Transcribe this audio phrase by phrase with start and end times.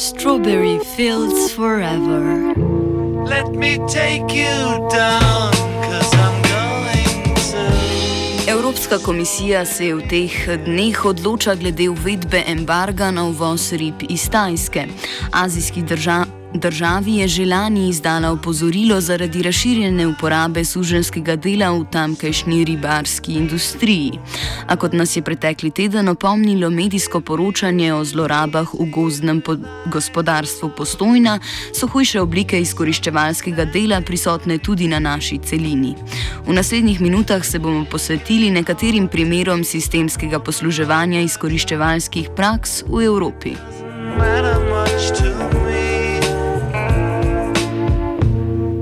[0.00, 2.54] Strawberry fields forever.
[3.26, 5.52] Let me take you down,
[5.84, 8.50] cause I'm going to.
[8.50, 14.30] Evropska komisija se je v teh dneh odloča glede uvedbe embarga na uvoz rib iz
[14.30, 14.86] Tajske.
[15.32, 16.29] Azijskih držav.
[16.54, 24.18] Državi je že lani izdala opozorilo zaradi razširjene uporabe suženskega dela v tamkajšnji ribarski industriji.
[24.66, 29.42] A kot nas je pretekli teden opomnilo medijsko poročanje o zlorabah v gozdnem
[29.86, 31.38] gospodarstvu postojna,
[31.72, 35.94] so hujše oblike izkoriščevalskega dela prisotne tudi na naši celini.
[36.46, 43.54] V naslednjih minutah se bomo posvetili nekaterim primerom sistemskega posluževanja izkoriščevalskih praks v Evropi.
[44.18, 45.89] Matter much to me.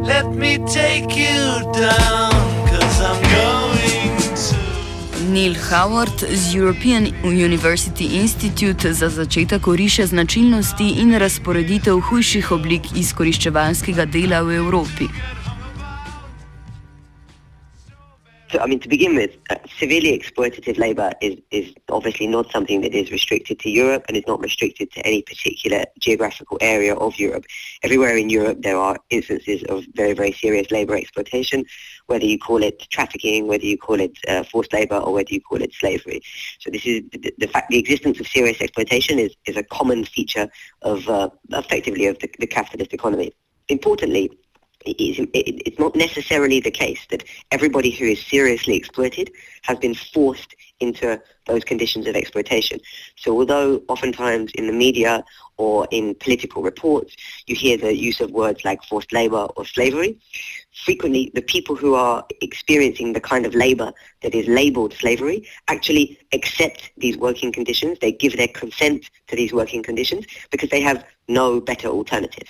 [0.09, 1.39] Let me take you
[1.73, 2.33] down,
[2.69, 4.57] cause I'm going to.
[5.31, 14.05] Neil Howard z European University Institute za začetek oriše značilnosti in razporeditev hujših oblik izkoriščevalskega
[14.05, 15.05] dela v Evropi.
[18.51, 22.81] So, I mean, to begin with, uh, severely exploitative labour is, is obviously not something
[22.81, 27.19] that is restricted to Europe and is not restricted to any particular geographical area of
[27.19, 27.45] Europe.
[27.83, 31.65] Everywhere in Europe, there are instances of very, very serious labour exploitation,
[32.07, 35.43] whether you call it trafficking, whether you call it uh, forced labour, or whether you
[35.43, 36.23] call it slavery.
[36.61, 40.07] So, this is the, the fact the existence of serious exploitation is, is a common
[40.07, 40.49] feature
[40.81, 43.35] of uh, effectively of the, the capitalist economy.
[43.69, 44.31] Importantly,
[44.99, 49.31] it's not necessarily the case that everybody who is seriously exploited
[49.63, 52.79] has been forced into those conditions of exploitation.
[53.17, 55.25] So although oftentimes in the media
[55.57, 57.17] or in political reports
[57.47, 60.19] you hear the use of words like forced labour or slavery,
[60.85, 66.19] frequently the people who are experiencing the kind of labour that is labelled slavery actually
[66.33, 67.99] accept these working conditions.
[68.01, 72.49] They give their consent to these working conditions because they have no better alternative.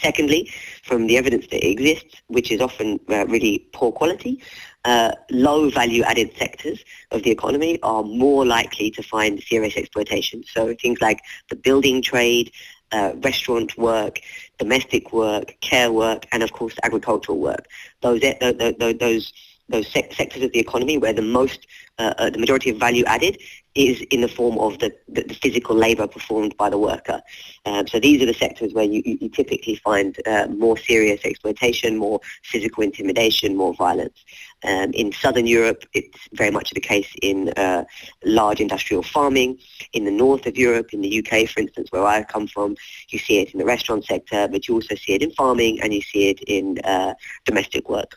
[0.00, 0.50] Secondly,
[0.84, 4.40] from the evidence that exists, which is often uh, really poor quality,
[4.84, 10.44] uh, low value added sectors of the economy are more likely to find serious exploitation.
[10.44, 11.20] So things like
[11.50, 12.52] the building trade,
[12.92, 14.20] uh, restaurant work,
[14.58, 17.66] domestic work, care work, and of course agricultural work.
[18.00, 19.32] Those those those,
[19.68, 21.66] those sectors of the economy where the most
[21.98, 23.38] uh, uh, the majority of value added
[23.78, 27.22] is in the form of the, the, the physical labour performed by the worker.
[27.64, 31.96] Um, so these are the sectors where you, you typically find uh, more serious exploitation,
[31.96, 34.18] more physical intimidation, more violence.
[34.64, 37.84] Um, in southern Europe, it's very much the case in uh,
[38.24, 39.58] large industrial farming.
[39.92, 42.74] In the north of Europe, in the UK, for instance, where I come from,
[43.10, 45.94] you see it in the restaurant sector, but you also see it in farming and
[45.94, 47.14] you see it in uh,
[47.44, 48.16] domestic work.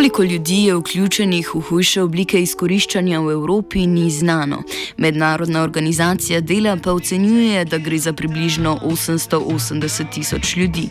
[0.00, 4.62] Koliko ljudi je vključenih v hujše oblike izkoriščanja v Evropi, ni znano.
[4.96, 10.86] Mednarodna organizacija dela pa ocenjuje, da gre za približno 880 tisoč ljudi.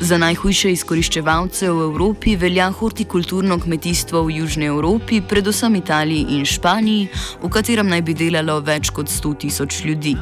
[0.00, 7.08] Za najhujše izkoriščevalce v Evropi velja hortikulturno kmetijstvo v Južni Evropi, predvsem Italiji in Španiji,
[7.42, 10.16] v katerem naj bi delalo več kot 100 tisoč ljudi.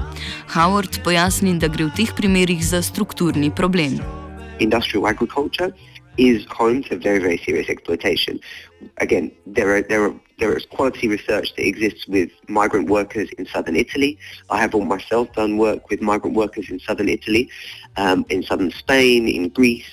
[0.59, 4.01] Howard pojasni, da gre v teh primerih za strukturni problem.
[4.59, 5.71] Industrial agriculture.
[6.17, 8.41] Is home to very, very serious exploitation.
[8.99, 13.47] Again, there are there are there is quality research that exists with migrant workers in
[13.47, 14.19] southern Italy.
[14.51, 17.51] I have all myself done work with migrant workers in southern Italy,
[17.97, 19.91] um, in southern Spain, in Greece,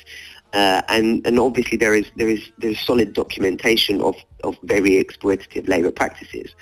[0.53, 5.03] uh, and and obviously there is there is there is solid documentation of of very
[5.03, 6.55] exploitative labour practices.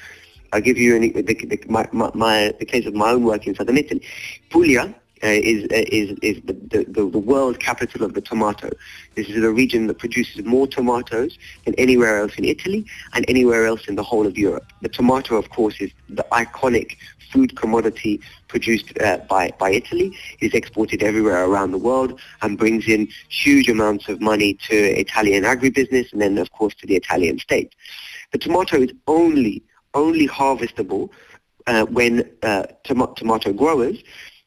[0.51, 3.53] I'll give you an, the, the, my, my, the case of my own work in
[3.53, 4.01] southern Italy.
[4.49, 8.69] Puglia uh, is, uh, is, is the, the, the the world capital of the tomato.
[9.15, 13.65] This is a region that produces more tomatoes than anywhere else in Italy and anywhere
[13.65, 14.65] else in the whole of Europe.
[14.81, 16.97] The tomato, of course, is the iconic
[17.31, 20.15] food commodity produced uh, by, by Italy.
[20.39, 24.75] It is exported everywhere around the world and brings in huge amounts of money to
[24.75, 27.75] Italian agribusiness and then, of course, to the Italian state.
[28.31, 29.63] The tomato is only,
[29.93, 31.09] only harvestable
[31.67, 33.97] uh, when uh, tom- tomato growers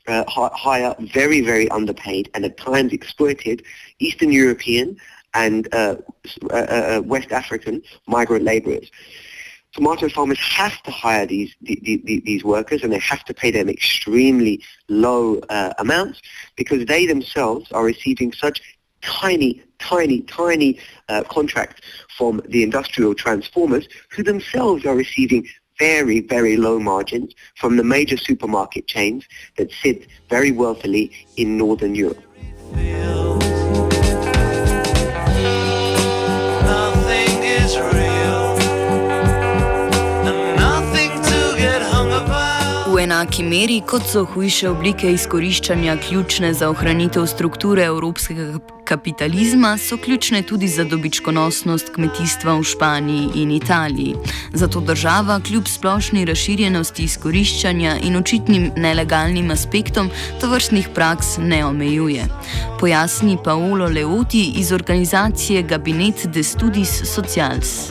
[0.09, 3.63] uh, hi- hire very, very underpaid and at times exploited
[3.99, 4.97] Eastern European
[5.35, 5.97] and uh,
[6.51, 8.91] uh, uh, West African migrant laborers.
[9.73, 13.33] Tomato farmers have to hire these the, the, the- these workers and they have to
[13.33, 16.21] pay them extremely low uh, amounts
[16.57, 18.61] because they themselves are receiving such
[19.01, 20.79] tiny, tiny, tiny
[21.09, 21.81] uh, contracts
[22.17, 25.47] from the industrial transformers who themselves are receiving
[25.82, 29.26] very, very low margins from the major supermarket chains
[29.56, 32.23] that sit very wealthily in Northern Europe.
[43.43, 49.97] Enaki meri, kot so hujše oblike izkoriščanja ključne za ohranitev strukture evropskega kap- kapitalizma, so
[49.97, 54.15] ključne tudi za dobičkonosnost kmetijstva v Španiji in Italiji.
[54.53, 60.11] Zato država kljub splošni razširjenosti izkoriščanja in očitnim nelegalnim aspektom
[60.41, 62.29] tovrstnih praks ne omejuje.
[62.81, 67.91] Pojasni Paolo Leoti iz organizacije Gabinet de Studis Socials.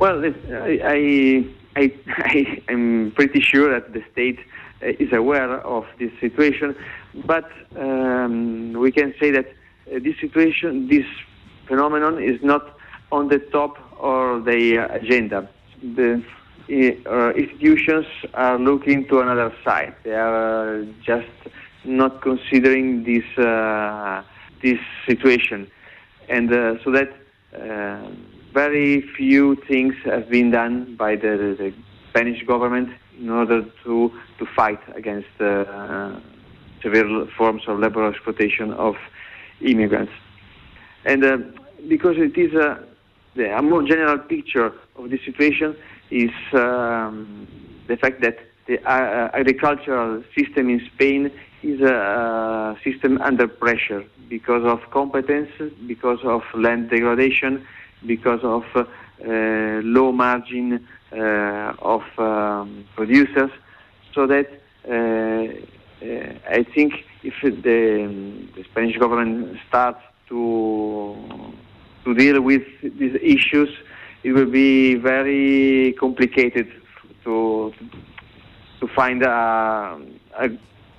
[0.00, 4.38] Well, I, I, I, I, I'm pretty sure that the state
[4.82, 6.74] uh, is aware of this situation,
[7.24, 11.06] but um, we can say that uh, this situation, this
[11.66, 12.78] phenomenon, is not
[13.12, 15.48] on the top of the agenda.
[15.82, 16.22] The
[17.06, 19.94] uh, institutions are looking to another side.
[20.02, 21.28] They are uh, just
[21.84, 24.22] not considering this uh,
[24.62, 25.70] this situation,
[26.28, 27.10] and uh, so that.
[28.48, 31.72] Uh, very few things have been done by the, the
[32.10, 36.18] Spanish government in order to to fight against uh,
[36.82, 38.96] severe forms of labor exploitation of
[39.60, 40.12] immigrants.
[41.04, 41.38] And uh,
[41.88, 42.84] because it is a,
[43.42, 45.76] a more general picture of the situation
[46.10, 47.46] is um,
[47.88, 51.30] the fact that the uh, agricultural system in Spain
[51.62, 55.50] is a, uh system under pressure because of competence,
[55.88, 57.66] because of land degradation,
[58.06, 63.50] because of uh, uh, low margin uh, of um, producers,
[64.14, 64.48] so that
[66.50, 67.58] I think if the,
[68.54, 71.16] the Spanish government starts to
[72.04, 73.68] to deal with these issues,
[74.22, 76.68] it will be very complicated
[77.24, 77.72] to
[78.80, 80.00] to find a,
[80.38, 80.48] a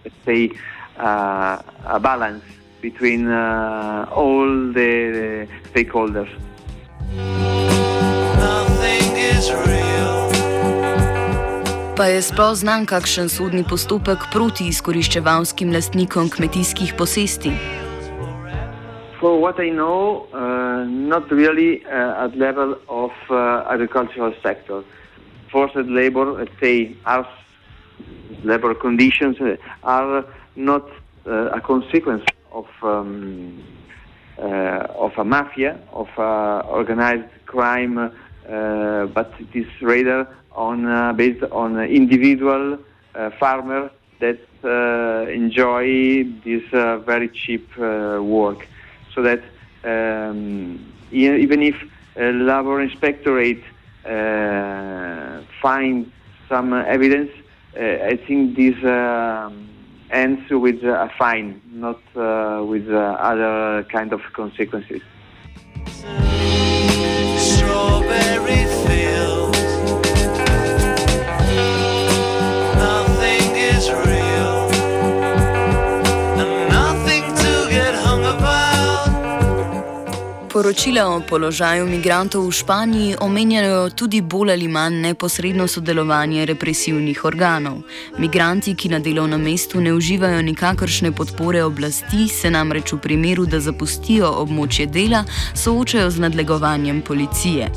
[0.04, 0.52] let's say
[0.98, 2.44] uh, a balance
[2.82, 6.30] between uh, all the stakeholders.
[7.10, 10.30] Nothing is real.
[11.98, 17.50] Pa je sploh znan kakšen sodni postopek proti izkoriščevalskim lastnikom kmetijskih posesti?
[19.20, 24.84] For what I know, uh, not really uh, at level of uh, agricultural sector.
[25.52, 27.28] Forced labor, let's say, harsh
[28.44, 30.24] labor conditions uh, are
[30.56, 30.86] not
[31.26, 32.24] uh, a consequence
[32.54, 33.60] of um,
[34.40, 41.44] of a mafia, of uh, organized crime, uh, but it is rather on uh, based
[41.52, 42.78] on individual
[43.16, 48.68] uh, farmer that uh, enjoy this uh, very cheap uh, work.
[49.14, 49.42] So that
[49.84, 51.76] um, even if
[52.16, 53.64] a labor inspectorate
[54.06, 56.12] uh, find
[56.48, 57.32] some uh, evidence,
[57.78, 59.68] uh, I think this um,
[60.12, 65.02] ends with a fine, not uh, with uh, other kind of consequences.
[67.38, 68.59] Strawberry
[80.60, 87.78] Poročila o položaju migrantov v Španiji omenjajo tudi bolj ali manj neposredno sodelovanje represivnih organov.
[88.20, 93.64] Migranti, ki na delovnem mestu ne uživajo nikakršne podpore oblasti, se namreč v primeru, da
[93.64, 95.24] zapustijo območje dela,
[95.56, 97.72] soočajo z nadlegovanjem policije.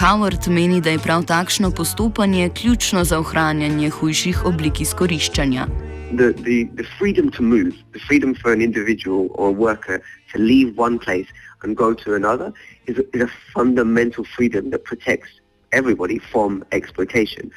[0.00, 5.68] Howard meni, da je prav takšno postopanje ključno za ohranjanje hujših oblik izkoriščanja.
[6.16, 10.00] the, the, the freedom to move, the freedom for an individual or a worker
[10.32, 11.26] to leave one place
[11.64, 12.52] and go to another
[12.86, 15.30] is a, is a fundamental freedom that protects
[15.72, 17.50] everybody from exploitation.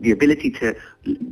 [0.00, 0.74] the ability to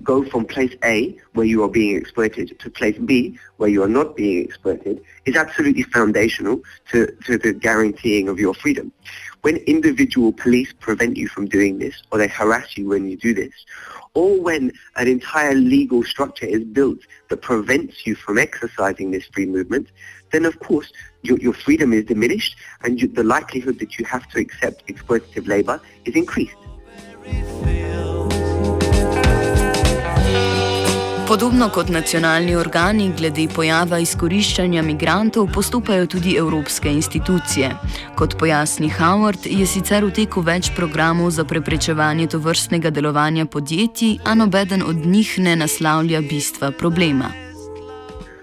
[0.03, 3.89] go from place A, where you are being exploited, to place B, where you are
[3.89, 6.61] not being exploited, is absolutely foundational
[6.91, 8.93] to, to the guaranteeing of your freedom.
[9.43, 13.33] When individual police prevent you from doing this, or they harass you when you do
[13.33, 13.53] this,
[14.15, 19.47] or when an entire legal structure is built that prevents you from exercising this free
[19.47, 19.89] movement,
[20.31, 20.93] then of course
[21.23, 25.47] your, your freedom is diminished and you, the likelihood that you have to accept exploitative
[25.47, 26.57] labor is increased.
[31.31, 37.69] Podobno kot nacionalni organi glede pojava izkoriščanja migrantov postopajo tudi evropske institucije.
[38.19, 44.35] Kot pojasni Howard, je sicer v teku več programov za preprečevanje tovrstnega delovanja podjetij, a
[44.35, 47.31] nobeden od njih ne naslavlja bistva problema.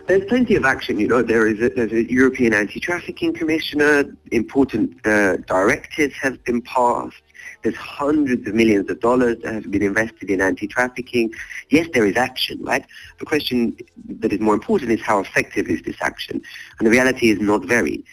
[0.08, 0.98] There's plenty of action.
[0.98, 4.06] You know, there is a, there's a European Anti-Trafficking Commissioner.
[4.32, 7.27] Important uh, directives have been passed.
[7.64, 11.34] There's hundreds of millions of dollars that have been invested in anti-trafficking.
[11.70, 12.86] Yes, there is action, right?
[13.20, 13.76] The question
[14.08, 16.42] that is more important is how effective is this action?
[16.78, 18.06] And the reality is not very.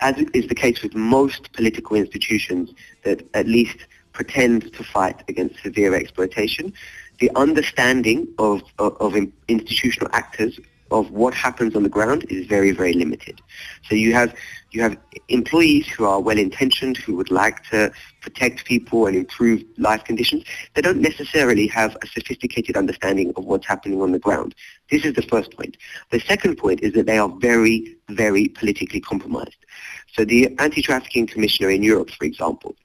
[0.00, 2.72] As is the case with most political institutions
[3.04, 3.78] that at least
[4.12, 6.72] pretend to fight against severe exploitation,
[7.18, 9.14] the understanding of, of, of
[9.48, 10.58] institutional actors
[10.90, 13.40] of what happens on the ground is very, very limited.
[13.88, 14.34] So you have
[14.70, 14.96] you have
[15.28, 17.90] employees who are well intentioned, who would like to
[18.20, 20.44] protect people and improve life conditions.
[20.74, 24.54] They don't necessarily have a sophisticated understanding of what's happening on the ground.
[24.90, 25.76] This is the first point.
[26.10, 29.56] The second point is that they are very, very politically compromised.
[30.12, 32.76] So the anti-trafficking commissioner in Europe, for example,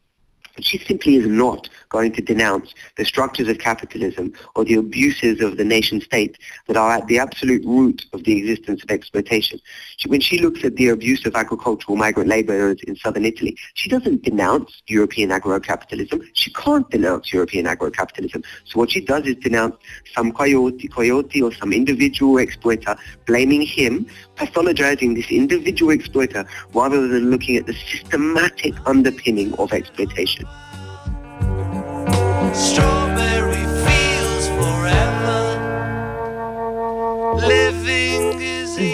[0.60, 5.58] she simply is not going to denounce the structures of capitalism or the abuses of
[5.58, 9.60] the nation state that are at the absolute root of the existence of exploitation.
[9.98, 13.90] She, when she looks at the abuse of agricultural migrant laborers in southern Italy, she
[13.90, 16.22] doesn't denounce European agro-capitalism.
[16.34, 18.44] She can't denounce European agro-capitalism.
[18.66, 19.76] So what she does is denounce
[20.14, 27.30] some coyote, coyote or some individual exploiter, blaming him, pathologizing this individual exploiter rather than
[27.30, 30.41] looking at the systematic underpinning of exploitation.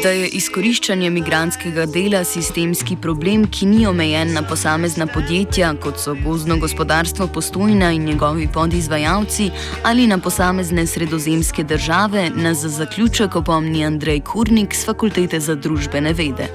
[0.04, 6.14] Da je izkoriščanje migranskega dela sistemski problem, ki ni omejen na posamezna podjetja, kot so
[6.22, 9.50] gozdno gospodarstvo Postojna in njegovi podizvajalci,
[9.84, 16.14] ali na posamezne sredozemske države, nas za zaključek opomni Andrej Kurnik z Fakultete za družbene
[16.14, 16.52] vede.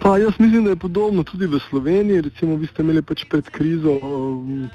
[0.00, 2.20] Pa jaz mislim, da je podobno tudi v Sloveniji.
[2.20, 4.70] Recimo, vi ste imeli pač pred krizo um,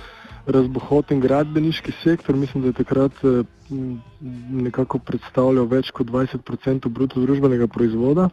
[0.48, 2.36] razbohoten gradbeniški sektor.
[2.36, 4.02] Mislim, da je takrat um,
[4.52, 8.30] nekako predstavljal več kot 20% bruto družbenega proizvoda.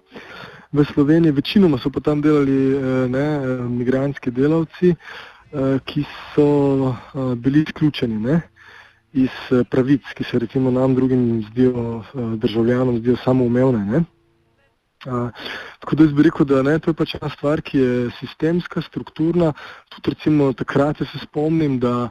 [0.74, 6.02] V Sloveniji večinoma so pa tam delali eh, ne, eh, migranski delavci, eh, ki
[6.34, 6.48] so
[6.90, 8.40] eh, bili izključeni ne,
[9.12, 13.84] iz eh, pravic, ki se recimo nam drugim zdijo, eh, državljanom zdijo samoumevne.
[13.84, 14.04] Ne.
[15.04, 15.28] Uh,
[15.78, 18.82] tako da jaz bi rekel, da ne, to je pač ena stvar, ki je sistemska,
[18.82, 19.52] strukturna.
[19.92, 22.08] Tudi recimo takrat se spomnim, da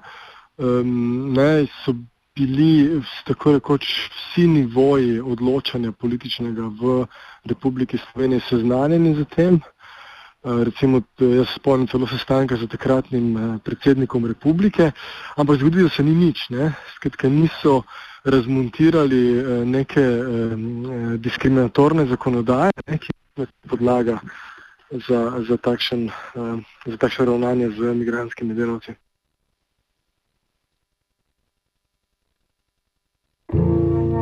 [0.57, 1.95] um, ne, so
[2.35, 7.05] bili tako rekoč vsi nivoji odločanja političnega v
[7.50, 9.59] Republiki Sloveniji seznanjeni z tem.
[10.43, 14.91] Uh, recimo, jaz spomnim celo sestanka z takratnim uh, predsednikom republike,
[15.35, 17.81] ampak zgodilo se ni nič, ne, skratka niso
[18.24, 20.27] razmontirali eh, neke eh,
[21.18, 24.20] diskriminatorne zakonodaje, ne, ki je podlaga
[25.08, 26.10] za, za, takšen,
[26.86, 28.94] za takšno ravnanje z migranskimi delavci.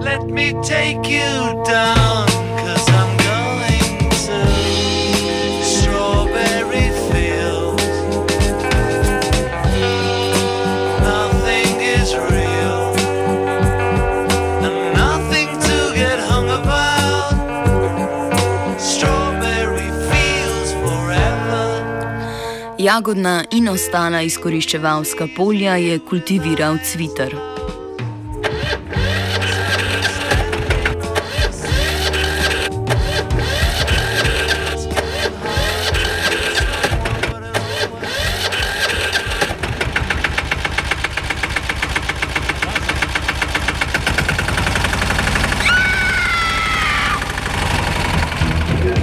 [0.01, 2.50] Let me take you down,
[22.81, 27.35] Jagodna in ostala izkoriščevalska polja je kultiviral cviter.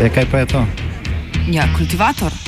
[0.03, 0.67] E, kaj pa je to?
[1.55, 2.48] Ja, kultivator.